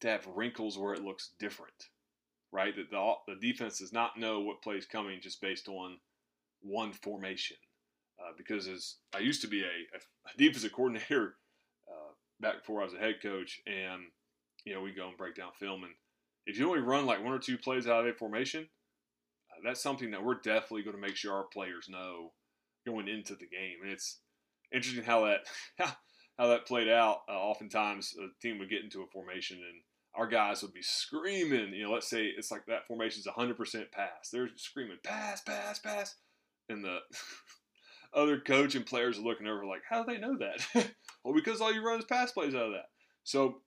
to 0.00 0.08
have 0.08 0.26
wrinkles 0.34 0.78
where 0.78 0.94
it 0.94 1.04
looks 1.04 1.32
different, 1.38 1.88
right? 2.52 2.74
That 2.76 2.90
the, 2.90 3.14
the 3.26 3.40
defense 3.40 3.78
does 3.78 3.92
not 3.92 4.18
know 4.18 4.40
what 4.40 4.62
play 4.62 4.76
is 4.76 4.86
coming 4.86 5.20
just 5.20 5.40
based 5.40 5.68
on 5.68 5.98
one 6.62 6.92
formation. 6.92 7.56
Uh, 8.18 8.32
because 8.36 8.66
as 8.66 8.96
I 9.14 9.20
used 9.20 9.42
to 9.42 9.48
be 9.48 9.62
a, 9.62 9.66
a 9.66 10.36
defensive 10.38 10.72
coordinator 10.72 11.36
uh, 11.88 12.12
back 12.40 12.58
before 12.60 12.80
I 12.80 12.84
was 12.84 12.94
a 12.94 12.98
head 12.98 13.16
coach, 13.22 13.60
and 13.66 14.02
you 14.64 14.74
know 14.74 14.80
we 14.80 14.92
go 14.92 15.08
and 15.08 15.16
break 15.16 15.36
down 15.36 15.52
film, 15.58 15.84
and 15.84 15.92
if 16.46 16.58
you 16.58 16.66
only 16.66 16.80
run 16.80 17.06
like 17.06 17.22
one 17.22 17.32
or 17.32 17.38
two 17.38 17.58
plays 17.58 17.86
out 17.86 18.06
of 18.06 18.12
a 18.12 18.16
formation, 18.16 18.68
uh, 19.50 19.60
that's 19.64 19.82
something 19.82 20.10
that 20.10 20.24
we're 20.24 20.40
definitely 20.40 20.82
going 20.82 20.96
to 20.96 21.02
make 21.02 21.16
sure 21.16 21.34
our 21.34 21.46
players 21.52 21.88
know 21.88 22.32
going 22.86 23.06
into 23.06 23.34
the 23.34 23.46
game. 23.46 23.76
And 23.82 23.92
it's 23.92 24.18
interesting 24.72 25.04
how 25.04 25.26
that 25.26 25.40
how 26.38 26.48
that 26.48 26.66
played 26.66 26.88
out. 26.88 27.18
Uh, 27.28 27.38
oftentimes, 27.38 28.14
a 28.18 28.28
team 28.42 28.58
would 28.58 28.70
get 28.70 28.82
into 28.82 29.02
a 29.02 29.06
formation 29.06 29.58
and 29.58 29.82
our 30.14 30.26
guys 30.26 30.62
would 30.62 30.72
be 30.72 30.82
screaming. 30.82 31.72
You 31.72 31.84
know, 31.84 31.92
let's 31.92 32.10
say 32.10 32.24
it's 32.24 32.50
like 32.50 32.66
that 32.66 32.88
formation 32.88 33.20
is 33.20 33.28
100% 33.28 33.92
pass. 33.92 34.30
They're 34.32 34.48
screaming 34.56 34.96
pass, 35.04 35.40
pass, 35.42 35.78
pass 35.78 36.16
and 36.68 36.84
the 36.84 36.98
other 38.14 38.40
coach 38.40 38.74
and 38.74 38.86
players 38.86 39.18
are 39.18 39.22
looking 39.22 39.46
over 39.46 39.64
like, 39.64 39.82
how 39.88 40.02
do 40.02 40.12
they 40.12 40.18
know 40.18 40.36
that? 40.38 40.90
well, 41.24 41.34
because 41.34 41.60
all 41.60 41.72
you 41.72 41.84
run 41.84 41.98
is 41.98 42.04
pass 42.04 42.32
plays 42.32 42.54
out 42.54 42.66
of 42.66 42.72
that. 42.72 42.86
So, 43.24 43.62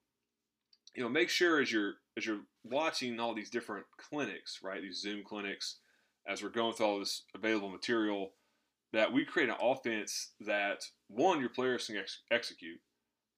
you 0.94 1.02
know, 1.02 1.08
make 1.08 1.28
sure 1.28 1.60
as 1.60 1.72
you're 1.72 1.94
as 2.16 2.26
you're 2.26 2.40
watching 2.64 3.18
all 3.18 3.34
these 3.34 3.50
different 3.50 3.86
clinics, 3.96 4.60
right? 4.62 4.82
These 4.82 5.00
Zoom 5.00 5.22
clinics, 5.24 5.78
as 6.26 6.42
we're 6.42 6.50
going 6.50 6.74
through 6.74 6.86
all 6.86 6.98
this 6.98 7.22
available 7.34 7.70
material, 7.70 8.32
that 8.92 9.12
we 9.12 9.24
create 9.24 9.48
an 9.48 9.56
offense 9.60 10.32
that 10.40 10.84
one 11.08 11.40
your 11.40 11.48
players 11.48 11.86
can 11.86 11.96
ex- 11.96 12.20
execute, 12.30 12.78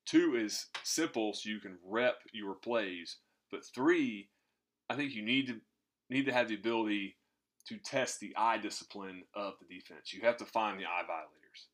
two 0.06 0.36
is 0.36 0.66
simple 0.82 1.32
so 1.32 1.48
you 1.48 1.60
can 1.60 1.78
rep 1.84 2.16
your 2.32 2.54
plays, 2.54 3.18
but 3.50 3.64
three, 3.64 4.28
I 4.90 4.96
think 4.96 5.14
you 5.14 5.22
need 5.22 5.46
to 5.46 5.60
need 6.10 6.26
to 6.26 6.32
have 6.32 6.48
the 6.48 6.54
ability 6.54 7.16
to 7.68 7.78
test 7.78 8.20
the 8.20 8.34
eye 8.36 8.58
discipline 8.58 9.22
of 9.34 9.54
the 9.60 9.74
defense. 9.74 10.12
You 10.12 10.22
have 10.22 10.36
to 10.38 10.44
find 10.44 10.78
the 10.78 10.84
eye 10.84 11.02
violators, 11.06 11.68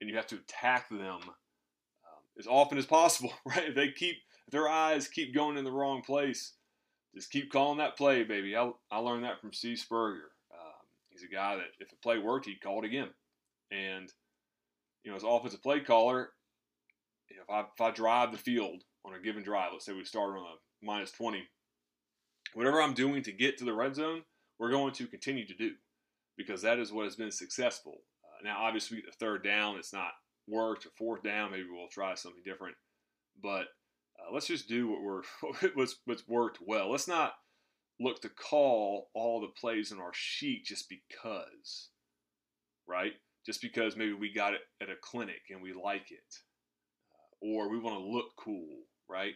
and 0.00 0.08
you 0.08 0.16
have 0.16 0.26
to 0.28 0.36
attack 0.36 0.88
them 0.88 1.20
um, 1.22 2.22
as 2.38 2.46
often 2.46 2.78
as 2.78 2.86
possible. 2.86 3.32
Right? 3.46 3.68
If 3.68 3.74
they 3.74 3.90
keep 3.90 4.16
if 4.46 4.52
their 4.52 4.68
eyes 4.68 5.08
keep 5.08 5.34
going 5.34 5.56
in 5.56 5.64
the 5.64 5.72
wrong 5.72 6.02
place, 6.02 6.52
just 7.14 7.30
keep 7.30 7.52
calling 7.52 7.78
that 7.78 7.96
play, 7.96 8.24
baby. 8.24 8.56
I, 8.56 8.70
I 8.90 8.98
learned 8.98 9.24
that 9.24 9.40
from 9.40 9.52
Steve 9.52 9.78
Spurrier. 9.78 10.30
Um, 10.52 10.86
he's 11.10 11.22
a 11.22 11.32
guy 11.32 11.56
that 11.56 11.66
if 11.78 11.92
a 11.92 11.96
play 11.96 12.18
worked, 12.18 12.46
he 12.46 12.56
called 12.56 12.84
again. 12.84 13.08
And 13.70 14.12
you 15.04 15.10
know, 15.10 15.16
as 15.16 15.24
offensive 15.24 15.62
play 15.62 15.80
caller, 15.80 16.30
if 17.28 17.50
I 17.50 17.60
if 17.60 17.80
I 17.80 17.90
drive 17.90 18.32
the 18.32 18.38
field 18.38 18.82
on 19.04 19.14
a 19.14 19.20
given 19.20 19.42
drive, 19.42 19.70
let's 19.72 19.84
say 19.84 19.92
we 19.92 20.04
start 20.04 20.30
on 20.30 20.38
a 20.38 20.84
minus 20.84 21.12
20, 21.12 21.42
whatever 22.54 22.80
I'm 22.80 22.94
doing 22.94 23.22
to 23.22 23.32
get 23.32 23.58
to 23.58 23.64
the 23.64 23.74
red 23.74 23.94
zone, 23.94 24.22
we're 24.58 24.70
going 24.70 24.92
to 24.94 25.06
continue 25.06 25.46
to 25.46 25.54
do 25.54 25.72
because 26.36 26.62
that 26.62 26.78
is 26.78 26.92
what 26.92 27.04
has 27.04 27.16
been 27.16 27.30
successful. 27.30 27.98
Uh, 28.24 28.44
now, 28.44 28.58
obviously, 28.58 29.02
the 29.04 29.12
third 29.12 29.44
down, 29.44 29.76
it's 29.76 29.92
not 29.92 30.12
worked, 30.48 30.86
or 30.86 30.90
fourth 30.96 31.22
down, 31.22 31.50
maybe 31.50 31.66
we'll 31.70 31.88
try 31.88 32.14
something 32.14 32.42
different. 32.44 32.76
But 33.42 33.66
uh, 34.18 34.32
let's 34.32 34.46
just 34.46 34.68
do 34.68 34.88
what 34.88 35.02
we're 35.02 35.22
what's 35.74 35.96
what's 36.04 36.28
worked 36.28 36.58
well. 36.64 36.90
Let's 36.90 37.08
not 37.08 37.34
look 38.00 38.20
to 38.22 38.28
call 38.28 39.10
all 39.14 39.40
the 39.40 39.60
plays 39.60 39.92
in 39.92 39.98
our 39.98 40.12
sheet 40.12 40.64
just 40.64 40.88
because, 40.88 41.90
right? 42.86 43.12
Just 43.46 43.60
because 43.60 43.96
maybe 43.96 44.12
we 44.12 44.32
got 44.32 44.54
it 44.54 44.60
at 44.82 44.88
a 44.88 44.96
clinic 45.00 45.42
and 45.50 45.62
we 45.62 45.72
like 45.72 46.10
it, 46.10 46.34
uh, 47.12 47.46
or 47.46 47.70
we 47.70 47.78
want 47.78 47.96
to 47.96 48.04
look 48.04 48.30
cool, 48.36 48.78
right? 49.08 49.34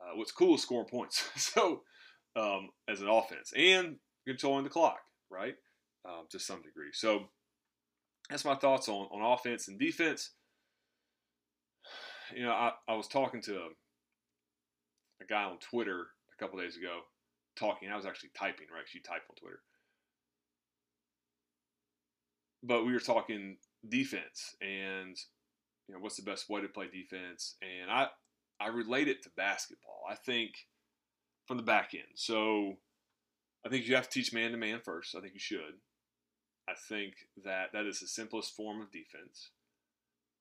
Uh, 0.00 0.16
what's 0.16 0.32
cool 0.32 0.56
is 0.56 0.62
scoring 0.62 0.88
points. 0.88 1.28
so, 1.36 1.82
um, 2.34 2.70
as 2.88 3.00
an 3.00 3.08
offense 3.08 3.52
and 3.56 3.96
controlling 4.26 4.64
the 4.64 4.70
clock, 4.70 5.00
right? 5.30 5.54
Um, 6.04 6.26
to 6.30 6.38
some 6.38 6.62
degree. 6.62 6.90
So, 6.92 7.28
that's 8.30 8.44
my 8.44 8.54
thoughts 8.54 8.88
on, 8.88 9.08
on 9.12 9.32
offense 9.32 9.68
and 9.68 9.78
defense. 9.78 10.30
You 12.34 12.44
know, 12.44 12.52
I, 12.52 12.72
I 12.88 12.94
was 12.94 13.08
talking 13.08 13.42
to 13.42 13.56
a, 13.56 13.68
a 15.22 15.26
guy 15.28 15.44
on 15.44 15.58
Twitter 15.58 16.06
a 16.32 16.42
couple 16.42 16.58
days 16.58 16.76
ago, 16.76 17.00
talking. 17.56 17.90
I 17.90 17.96
was 17.96 18.06
actually 18.06 18.30
typing, 18.36 18.66
right? 18.74 18.84
She 18.86 19.00
typed 19.00 19.28
on 19.28 19.36
Twitter. 19.36 19.60
But 22.62 22.86
we 22.86 22.92
were 22.92 23.00
talking 23.00 23.56
defense 23.88 24.54
and 24.60 25.16
you 25.88 25.94
know 25.94 26.00
what's 26.00 26.16
the 26.16 26.22
best 26.22 26.48
way 26.48 26.60
to 26.60 26.68
play 26.68 26.86
defense 26.86 27.56
and 27.60 27.90
I 27.90 28.06
I 28.60 28.68
relate 28.68 29.08
it 29.08 29.24
to 29.24 29.30
basketball. 29.36 30.02
I 30.08 30.14
think 30.14 30.52
from 31.46 31.56
the 31.56 31.64
back 31.64 31.94
end. 31.94 32.04
So 32.14 32.76
I 33.64 33.68
think 33.68 33.86
you 33.86 33.94
have 33.94 34.08
to 34.08 34.20
teach 34.20 34.32
man 34.32 34.50
to 34.52 34.56
man 34.56 34.80
first. 34.84 35.14
I 35.14 35.20
think 35.20 35.34
you 35.34 35.40
should. 35.40 35.80
I 36.68 36.74
think 36.88 37.14
that 37.44 37.72
that 37.72 37.86
is 37.86 38.00
the 38.00 38.06
simplest 38.06 38.54
form 38.54 38.80
of 38.80 38.92
defense. 38.92 39.50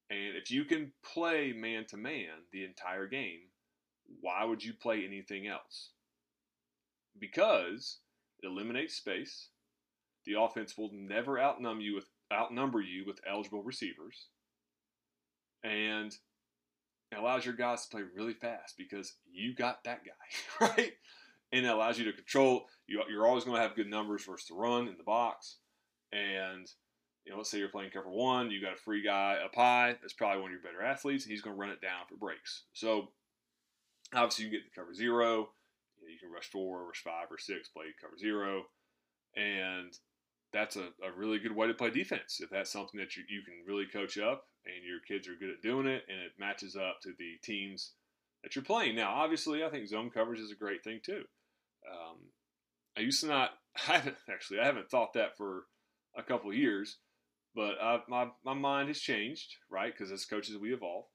And 0.09 0.35
if 0.35 0.51
you 0.51 0.65
can 0.65 0.93
play 1.03 1.53
man 1.53 1.85
to 1.89 1.97
man 1.97 2.45
the 2.51 2.63
entire 2.63 3.07
game, 3.07 3.49
why 4.19 4.43
would 4.43 4.63
you 4.63 4.73
play 4.73 5.05
anything 5.05 5.47
else? 5.47 5.91
because 7.19 7.99
it 8.41 8.47
eliminates 8.47 8.95
space. 8.95 9.49
The 10.25 10.39
offense 10.39 10.77
will 10.77 10.91
never 10.93 11.39
outnumber 11.39 11.81
you 11.81 11.95
with 11.95 12.05
outnumber 12.31 12.81
you 12.81 13.05
with 13.05 13.19
eligible 13.27 13.63
receivers, 13.63 14.27
and 15.63 16.15
it 17.11 17.17
allows 17.17 17.45
your 17.45 17.55
guys 17.55 17.83
to 17.83 17.89
play 17.89 18.03
really 18.15 18.33
fast 18.33 18.75
because 18.77 19.15
you 19.31 19.53
got 19.55 19.83
that 19.83 20.01
guy 20.05 20.67
right, 20.77 20.93
and 21.51 21.65
it 21.65 21.69
allows 21.69 21.97
you 21.97 22.05
to 22.05 22.13
control. 22.13 22.65
You, 22.87 23.03
you're 23.09 23.27
always 23.27 23.43
going 23.43 23.55
to 23.55 23.61
have 23.61 23.75
good 23.75 23.89
numbers 23.89 24.25
versus 24.25 24.47
the 24.47 24.55
run 24.55 24.87
in 24.87 24.97
the 24.97 25.03
box, 25.03 25.57
and 26.11 26.69
you 27.25 27.31
know, 27.31 27.37
let's 27.37 27.51
say 27.51 27.59
you're 27.59 27.69
playing 27.69 27.91
cover 27.91 28.09
one, 28.09 28.49
you 28.49 28.61
got 28.61 28.73
a 28.73 28.77
free 28.77 29.03
guy 29.03 29.37
up 29.43 29.53
high. 29.53 29.95
That's 30.01 30.13
probably 30.13 30.41
one 30.41 30.51
of 30.51 30.53
your 30.53 30.61
better 30.61 30.83
athletes, 30.83 31.25
and 31.25 31.31
he's 31.31 31.41
going 31.41 31.55
to 31.55 31.59
run 31.59 31.69
it 31.69 31.81
down 31.81 32.05
for 32.09 32.15
breaks. 32.15 32.63
So 32.73 33.09
obviously, 34.13 34.45
you 34.45 34.51
get 34.51 34.61
the 34.63 34.79
cover 34.79 34.93
zero 34.93 35.49
you, 36.01 36.07
know, 36.07 36.13
you 36.13 36.19
can 36.19 36.31
rush 36.31 36.49
four, 36.49 36.87
rush 36.87 37.03
five, 37.03 37.27
or 37.29 37.37
six, 37.37 37.69
play 37.69 37.85
cover 38.01 38.17
zero, 38.17 38.63
and 39.35 39.97
that's 40.51 40.75
a, 40.75 40.89
a 41.03 41.11
really 41.15 41.39
good 41.39 41.55
way 41.55 41.67
to 41.67 41.73
play 41.73 41.89
defense. 41.89 42.39
If 42.41 42.49
that's 42.49 42.71
something 42.71 42.99
that 42.99 43.15
you, 43.15 43.23
you 43.29 43.41
can 43.43 43.63
really 43.65 43.85
coach 43.85 44.17
up 44.17 44.45
and 44.65 44.85
your 44.85 44.99
kids 45.07 45.27
are 45.27 45.39
good 45.39 45.49
at 45.49 45.61
doing 45.61 45.87
it 45.87 46.03
and 46.09 46.19
it 46.19 46.33
matches 46.37 46.75
up 46.75 46.99
to 47.03 47.09
the 47.17 47.37
teams 47.41 47.93
that 48.43 48.55
you're 48.55 48.65
playing. 48.65 48.95
Now, 48.95 49.13
obviously, 49.13 49.63
I 49.63 49.69
think 49.69 49.87
zone 49.87 50.09
coverage 50.09 50.39
is 50.39 50.51
a 50.51 50.55
great 50.55 50.83
thing 50.83 50.99
too. 51.03 51.23
Um, 51.89 52.17
I 52.97 53.01
used 53.01 53.21
to 53.21 53.27
not, 53.27 53.51
I 53.87 53.93
haven't 53.93 54.17
actually, 54.29 54.59
I 54.59 54.65
haven't 54.65 54.89
thought 54.89 55.13
that 55.13 55.37
for 55.37 55.65
a 56.17 56.23
couple 56.23 56.53
years, 56.53 56.97
but 57.55 57.81
I've, 57.81 58.01
my, 58.07 58.27
my 58.45 58.53
mind 58.53 58.89
has 58.89 58.99
changed, 58.99 59.55
right? 59.69 59.91
Because 59.91 60.11
as 60.11 60.25
coaches, 60.25 60.57
we 60.57 60.73
evolve 60.73 61.05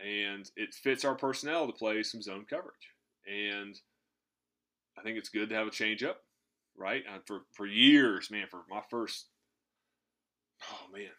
and 0.00 0.48
it 0.56 0.74
fits 0.74 1.04
our 1.04 1.14
personnel 1.14 1.66
to 1.66 1.72
play 1.72 2.02
some 2.02 2.22
zone 2.22 2.46
coverage. 2.48 2.90
And 3.26 3.76
I 4.98 5.02
think 5.02 5.18
it's 5.18 5.28
good 5.28 5.48
to 5.50 5.54
have 5.54 5.66
a 5.66 5.70
change 5.70 6.02
up, 6.02 6.18
right? 6.76 7.02
And 7.10 7.22
for 7.26 7.42
for 7.52 7.66
years, 7.66 8.30
man, 8.30 8.46
for 8.50 8.62
my 8.68 8.82
first, 8.90 9.26
oh 10.70 10.92
man, 10.92 11.10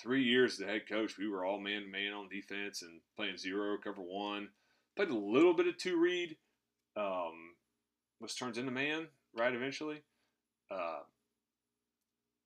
three 0.00 0.22
years 0.22 0.52
as 0.52 0.58
the 0.58 0.66
head 0.66 0.82
coach, 0.88 1.18
we 1.18 1.28
were 1.28 1.44
all 1.44 1.60
man 1.60 1.82
to 1.82 1.88
man 1.88 2.12
on 2.12 2.28
defense 2.28 2.82
and 2.82 3.00
playing 3.16 3.38
zero 3.38 3.76
cover 3.82 4.02
one. 4.02 4.48
Played 4.96 5.10
a 5.10 5.18
little 5.18 5.54
bit 5.54 5.66
of 5.66 5.76
two 5.76 6.00
read, 6.00 6.36
um, 6.96 7.54
which 8.18 8.38
turns 8.38 8.58
into 8.58 8.70
man, 8.70 9.08
right? 9.36 9.54
Eventually, 9.54 10.02
uh, 10.70 11.00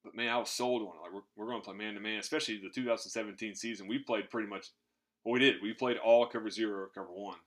but 0.04 0.14
man, 0.14 0.28
I 0.28 0.38
was 0.38 0.50
sold 0.50 0.82
on 0.82 0.88
it. 0.88 1.02
Like 1.02 1.12
we're, 1.12 1.44
we're 1.44 1.50
going 1.50 1.60
to 1.60 1.64
play 1.64 1.76
man 1.76 1.94
to 1.94 2.00
man, 2.00 2.18
especially 2.18 2.56
the 2.56 2.70
2017 2.70 3.54
season. 3.54 3.88
We 3.88 3.98
played 3.98 4.30
pretty 4.30 4.48
much. 4.48 4.68
Well, 5.24 5.34
we 5.34 5.40
did. 5.40 5.56
We 5.62 5.74
played 5.74 5.98
all 5.98 6.26
cover 6.26 6.50
zero, 6.50 6.86
cover 6.94 7.08
one, 7.12 7.38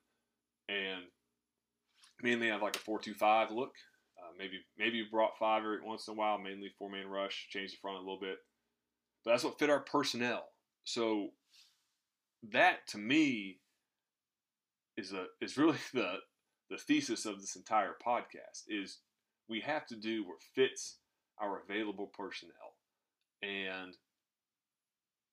and 0.69 1.03
mainly 2.21 2.49
have 2.49 2.61
like 2.61 2.75
a 2.75 2.79
four-two-five 2.79 3.51
look. 3.51 3.73
Uh, 4.17 4.31
maybe 4.37 4.59
maybe 4.77 5.05
brought 5.09 5.37
five 5.39 5.63
every 5.63 5.81
once 5.81 6.07
in 6.07 6.13
a 6.13 6.15
while, 6.15 6.37
mainly 6.37 6.71
four 6.77 6.89
man 6.89 7.07
rush, 7.07 7.47
change 7.49 7.71
the 7.71 7.77
front 7.81 7.97
a 7.97 8.01
little 8.01 8.19
bit. 8.19 8.37
But 9.25 9.31
that's 9.31 9.43
what 9.43 9.57
fit 9.57 9.69
our 9.71 9.79
personnel. 9.79 10.43
So 10.83 11.29
that 12.51 12.87
to 12.89 12.97
me 12.97 13.59
is 14.97 15.13
a 15.13 15.25
is 15.41 15.57
really 15.57 15.77
the 15.93 16.17
the 16.69 16.77
thesis 16.77 17.25
of 17.25 17.41
this 17.41 17.55
entire 17.55 17.95
podcast 18.05 18.63
is 18.67 18.99
we 19.49 19.59
have 19.61 19.85
to 19.87 19.95
do 19.95 20.23
what 20.25 20.41
fits 20.55 20.97
our 21.39 21.61
available 21.61 22.07
personnel. 22.07 22.75
And 23.41 23.95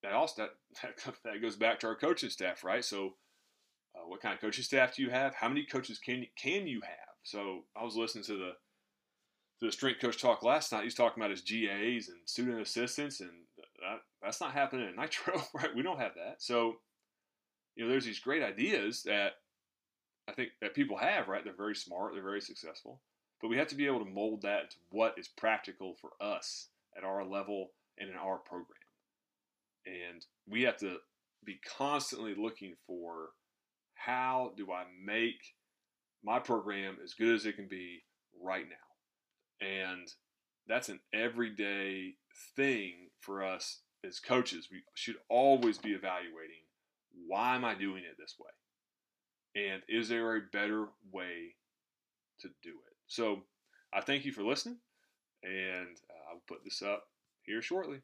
that 0.02 0.12
also 0.12 0.48
that, 0.82 1.14
that 1.24 1.42
goes 1.42 1.56
back 1.56 1.80
to 1.80 1.86
our 1.86 1.96
coaching 1.96 2.30
staff, 2.30 2.64
right? 2.64 2.84
So 2.84 3.14
uh, 3.94 4.06
what 4.06 4.20
kind 4.20 4.34
of 4.34 4.40
coaching 4.40 4.64
staff 4.64 4.96
do 4.96 5.02
you 5.02 5.10
have? 5.10 5.34
How 5.34 5.48
many 5.48 5.64
coaches 5.64 5.98
can 5.98 6.26
can 6.36 6.66
you 6.66 6.80
have? 6.82 7.14
So 7.22 7.64
I 7.76 7.84
was 7.84 7.96
listening 7.96 8.24
to 8.24 8.36
the 8.36 8.52
to 9.60 9.66
the 9.66 9.72
strength 9.72 10.00
coach 10.00 10.20
talk 10.20 10.42
last 10.42 10.72
night. 10.72 10.84
He's 10.84 10.94
talking 10.94 11.22
about 11.22 11.30
his 11.30 11.42
GAs 11.42 12.08
and 12.08 12.18
student 12.24 12.60
assistants, 12.60 13.20
and 13.20 13.30
that, 13.58 14.00
that's 14.22 14.40
not 14.40 14.52
happening 14.52 14.88
in 14.88 14.96
Nitro, 14.96 15.42
right? 15.54 15.74
We 15.74 15.82
don't 15.82 16.00
have 16.00 16.14
that. 16.14 16.36
So 16.38 16.76
you 17.76 17.84
know, 17.84 17.90
there's 17.90 18.04
these 18.04 18.20
great 18.20 18.42
ideas 18.42 19.02
that 19.04 19.34
I 20.30 20.32
think 20.32 20.50
that 20.60 20.74
people 20.74 20.96
have, 20.96 21.26
right? 21.26 21.42
They're 21.42 21.52
very 21.52 21.74
smart, 21.74 22.14
they're 22.14 22.22
very 22.22 22.40
successful, 22.40 23.00
but 23.42 23.48
we 23.48 23.56
have 23.56 23.66
to 23.68 23.74
be 23.74 23.86
able 23.86 23.98
to 23.98 24.10
mold 24.10 24.42
that 24.42 24.62
into 24.62 24.76
what 24.90 25.18
is 25.18 25.26
practical 25.26 25.96
for 26.00 26.10
us 26.20 26.68
at 26.96 27.02
our 27.02 27.24
level 27.24 27.72
and 27.98 28.08
in 28.08 28.14
our 28.14 28.38
program. 28.38 28.78
And 29.86 30.24
we 30.48 30.62
have 30.62 30.76
to 30.78 30.98
be 31.44 31.58
constantly 31.76 32.34
looking 32.36 32.74
for 32.86 33.30
how 33.94 34.52
do 34.56 34.70
I 34.70 34.84
make 35.04 35.54
my 36.22 36.38
program 36.38 36.98
as 37.02 37.14
good 37.14 37.34
as 37.34 37.44
it 37.44 37.56
can 37.56 37.66
be 37.66 38.04
right 38.40 38.66
now? 38.68 39.66
And 39.66 40.12
that's 40.68 40.88
an 40.88 41.00
everyday 41.12 42.14
thing 42.54 43.08
for 43.20 43.42
us 43.42 43.80
as 44.06 44.20
coaches. 44.20 44.68
We 44.70 44.82
should 44.94 45.16
always 45.28 45.78
be 45.78 45.90
evaluating 45.90 46.62
why 47.26 47.56
am 47.56 47.64
I 47.64 47.74
doing 47.74 48.04
it 48.04 48.16
this 48.16 48.36
way? 48.38 48.50
And 49.54 49.82
is 49.88 50.08
there 50.08 50.36
a 50.36 50.42
better 50.52 50.86
way 51.12 51.54
to 52.40 52.48
do 52.62 52.70
it? 52.70 52.96
So 53.08 53.42
I 53.92 54.00
thank 54.00 54.24
you 54.24 54.32
for 54.32 54.42
listening, 54.42 54.78
and 55.42 55.96
uh, 56.08 56.32
I'll 56.32 56.42
put 56.46 56.64
this 56.64 56.82
up 56.82 57.04
here 57.42 57.60
shortly. 57.60 58.00